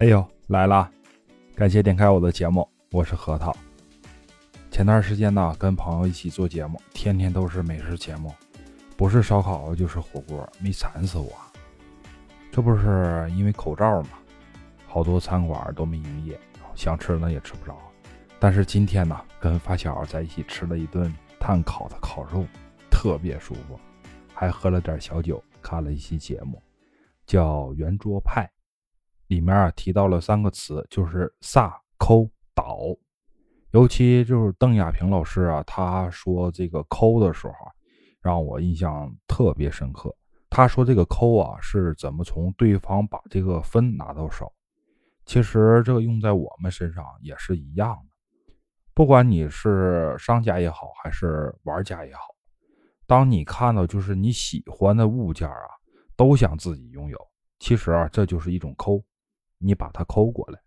[0.00, 0.88] 哎呦，来了！
[1.56, 3.52] 感谢点开我的节目，我是核桃。
[4.70, 8.32] 前段时间呢，跟朋友一起做节目，天天都是美食节目，
[8.96, 11.32] 不是烧烤就是火锅，没馋死我。
[12.52, 14.10] 这不是因为口罩吗？
[14.86, 16.38] 好多餐馆都没营业，
[16.76, 17.76] 想吃呢也吃不着。
[18.38, 22.46] 但是今天呢，跟发小在一起吃了一顿炭烤的烤肉，
[22.88, 23.76] 特别舒服，
[24.32, 26.62] 还喝了点小酒，看了一期节目，
[27.26, 28.48] 叫圆桌派。
[29.28, 32.78] 里面啊提到了三个词，就是撒、抠、倒。
[33.72, 37.70] 尤其就是邓亚萍老师啊，他说这个抠的时候啊，
[38.20, 40.14] 让我印象特别深刻。
[40.50, 44.50] 他说这个抠啊，是怎么从对方把这个分拿到手。
[45.26, 48.54] 其实这个用在我们身上也是一样的，
[48.94, 52.22] 不管你是商家也好，还是玩家也好，
[53.06, 55.68] 当你看到就是你喜欢的物件啊，
[56.16, 57.18] 都想自己拥有。
[57.58, 59.04] 其实啊，这就是一种抠。
[59.58, 60.60] 你把它抠过来。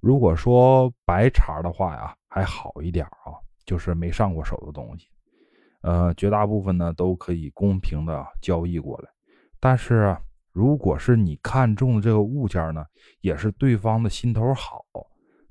[0.00, 3.32] 如果说白茬的话呀，还好一点啊，
[3.64, 5.08] 就是没上过手的东西，
[5.80, 9.08] 呃，绝大部分呢都可以公平的交易过来。
[9.58, 10.16] 但是，
[10.52, 12.84] 如果是你看中这个物件呢，
[13.20, 14.84] 也是对方的心头好，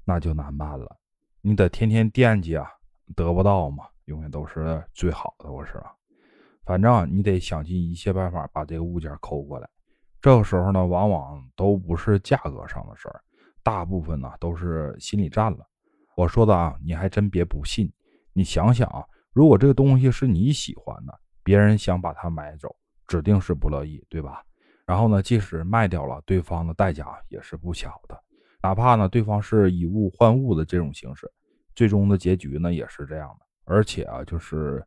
[0.05, 0.97] 那就难办了。
[1.41, 2.69] 你得天天惦记啊，
[3.15, 5.95] 得不到嘛，永远都是最好的，我是吧？
[6.63, 9.67] 反正你得想尽一切办法把这个物件抠过来。
[10.23, 13.21] 这个时候呢，往往都不是价格上的事儿，
[13.61, 15.67] 大部分呢都是心理战了。
[16.15, 17.91] 我说的啊，你还真别不信。
[18.31, 22.73] 你想想啊，如果这个东西是你喜欢的，别人想把它买走，
[23.05, 24.41] 指定是不乐意，对吧？
[24.85, 28.17] 然后呢，即使卖掉了，对方的代价也是不小的。
[28.61, 31.29] 哪怕呢，对方是以物换物的这种形式，
[31.75, 33.45] 最终的结局呢也是这样的。
[33.65, 34.81] 而且啊，就是，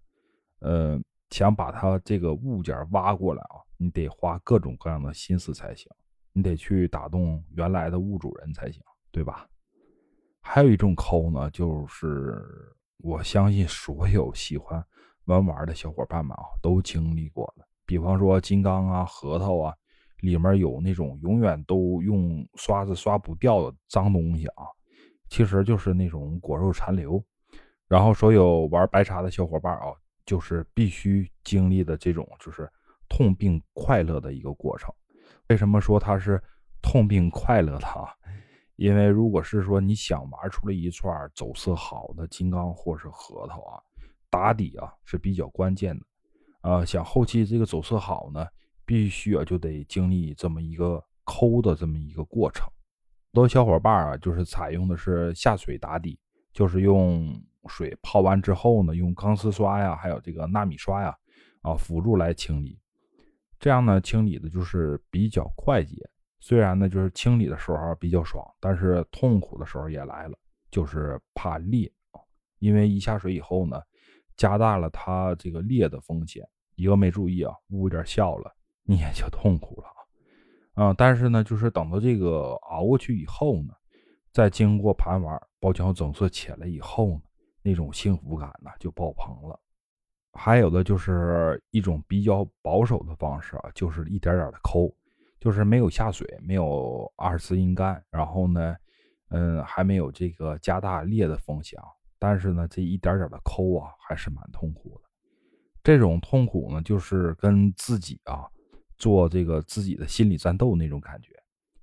[0.60, 0.98] 呃，
[1.28, 3.60] 想把它这个物件挖过来啊。
[3.78, 5.90] 你得花各种各样的心思才行，
[6.32, 9.46] 你得去打动原来的物主人才行，对吧？
[10.40, 12.42] 还有一种抠呢，就是
[12.98, 14.82] 我相信所有喜欢
[15.24, 17.66] 玩玩的小伙伴们啊，都经历过的。
[17.84, 19.74] 比方说金刚啊、核桃啊，
[20.20, 24.64] 里面有那种永远都用刷子刷不掉的脏东西啊，
[25.28, 27.22] 其实就是那种果肉残留。
[27.88, 29.92] 然后所有玩白茶的小伙伴啊，
[30.24, 32.70] 就是必须经历的这种，就是。
[33.08, 34.92] 痛并快乐的一个过程，
[35.48, 36.42] 为什么说它是
[36.82, 38.08] 痛并快乐的啊？
[38.76, 43.80] 因为如果是说你想玩出来一串走色好的金刚或是核桃啊，
[44.28, 46.04] 打底啊是比较关键的。
[46.60, 48.46] 呃，想后期这个走色好呢，
[48.84, 52.66] 必须啊就得经历这么一个抠的这么一个过程。
[53.32, 56.18] 很多小伙伴啊，就是采用的是下水打底，
[56.52, 61.16] 就是用水泡完之后呢，用钢丝刷呀，还有这个纳米刷呀，
[61.62, 62.78] 啊辅助来清理。
[63.58, 65.96] 这样呢，清理的就是比较快捷。
[66.38, 70.38] 虽然呢，就是清理的时候比较爽，但是痛苦的时候也来了，
[70.70, 72.20] 就是怕裂啊。
[72.58, 73.80] 因为一下水以后呢，
[74.36, 76.46] 加大了它这个裂的风险。
[76.74, 80.92] 一个没注意啊，捂一点笑了，你也就痛苦了啊。
[80.92, 83.72] 但是呢，就是等到这个熬过去以后呢，
[84.30, 87.22] 再经过盘玩，包浆整色起来以后呢，
[87.62, 89.58] 那种幸福感呢就爆棚了。
[90.36, 94.94] 还有的就是一种比较保守的方式啊，就是一点点的抠，
[95.40, 98.76] 就是没有下水，没有二次阴干，然后呢，
[99.30, 101.86] 嗯，还没有这个加大裂的风险啊，
[102.18, 105.08] 但是呢，这一点点的抠啊，还是蛮痛苦的。
[105.82, 108.44] 这种痛苦呢，就是跟自己啊
[108.98, 111.32] 做这个自己的心理战斗那种感觉，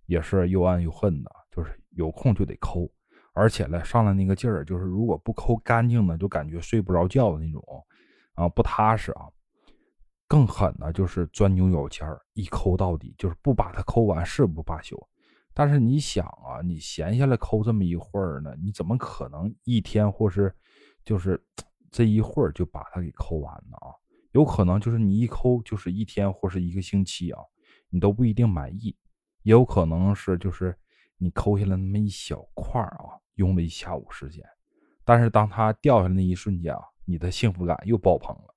[0.05, 2.89] 也是又爱又恨的，就是有空就得抠，
[3.33, 7.63] 而且呢，上来那个劲儿，就是如果不抠干净呢，就感觉睡不着觉的那种。
[8.35, 9.29] 啊，不踏实啊！
[10.27, 14.97] 更狠的就是钻牛角尖儿，一抠到底，就是不把它抠完誓不罢休。
[15.53, 20.51] 但是你想啊，你闲下来抠这么一会儿呢，你怎么可能一天或是
[21.05, 21.39] 就是
[21.91, 23.77] 这一会儿就把它给抠完呢？
[23.77, 23.93] 啊，
[24.31, 27.39] 有可能就是你一抠就是一天或是一个星期啊，
[27.89, 28.97] 你都不一定满意。
[29.43, 30.75] 也有可能是就是
[31.17, 34.43] 你抠下来那么一小块啊，用了一下午时间，
[35.05, 36.81] 但是当它掉下来那一瞬间啊。
[37.05, 38.55] 你的幸福感又爆棚了，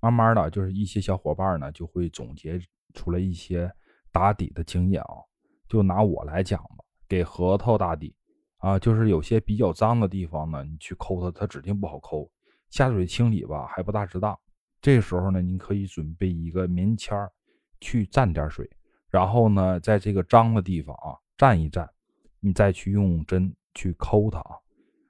[0.00, 2.60] 慢慢的就是一些小伙伴呢就会总结
[2.94, 3.70] 出来一些
[4.12, 5.16] 打底的经验啊。
[5.68, 8.14] 就拿我来讲吧，给核桃打底
[8.58, 12.30] 啊，就是有些比较脏的地方呢，你去抠它，它指定不好抠。
[12.70, 14.38] 下水清理吧还不大值当，
[14.80, 17.30] 这时候呢，您可以准备一个棉签儿
[17.80, 18.68] 去蘸点水，
[19.10, 21.88] 然后呢，在这个脏的地方啊蘸一蘸，
[22.40, 24.56] 你再去用针去抠它啊，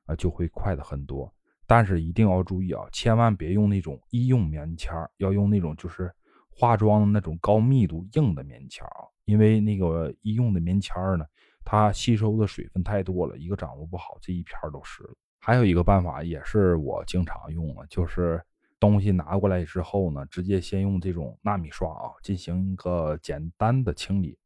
[0.07, 1.33] 啊就会快的很多。
[1.69, 6.11] 但是一定要注意啊，千万别用那种医用棉签儿要用那种就是
[6.51, 11.27] 化妆的那种高密度硬的棉签儿啊，因为那个医用的棉签儿呢，
[11.65, 15.15] 它吸收的水分太多了，一个掌握不好，这一片儿都湿了。
[15.39, 18.43] 还有一个办法也是我经常用的，就是
[18.81, 24.39] 东西拿过来之后呢，直接先用这种纳米刷啊进行一个简单的清理，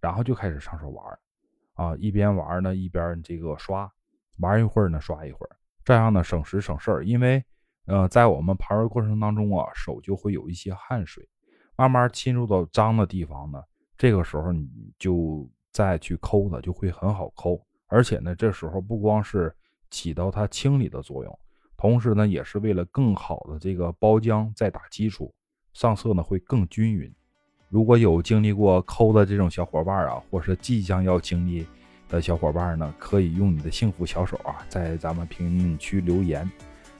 [0.00, 1.18] 然后就开始上手玩儿
[1.74, 3.92] 啊，一边玩儿呢一边这个刷，
[4.38, 7.44] 玩一会儿呢刷一会儿，这样呢省时省事儿，因为。
[7.86, 11.28] 呃，在我们盘玩过程当中啊，手就会有一些汗水，
[11.74, 13.60] 慢慢侵入到脏的地方呢。
[13.98, 17.60] 这个时候你就再去抠它，就会很好抠。
[17.88, 19.52] 而且呢，这时候不光是
[19.90, 21.38] 起到它清理的作用，
[21.76, 25.34] 同时呢，也是为了更好的这个包浆再打基础，
[25.72, 27.12] 上色呢会更均匀。
[27.70, 31.66] 如果有经历过抠的这种小伙伴啊，或是即将要经历
[32.10, 36.50] 的小伙伴呢，可以用你的幸福小手啊，在咱们评论区留言。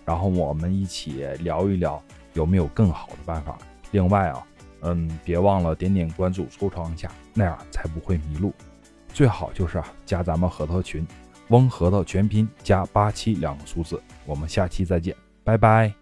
[0.06, 2.02] 然后我们一起聊一聊
[2.32, 3.58] 有没有更好的办法。
[3.90, 4.46] 另外啊，
[4.80, 8.52] 嗯，别忘了点点关注、收藏一下，那样才不会迷路。
[9.12, 11.06] 最好就是啊，加咱们核桃群，
[11.48, 14.00] 翁核桃全拼加八七两个数字。
[14.24, 15.14] 我们下期再见，
[15.44, 15.99] 拜拜。